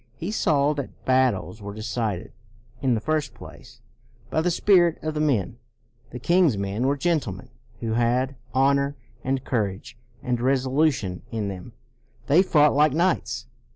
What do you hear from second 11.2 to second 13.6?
in them"; they fought like knights.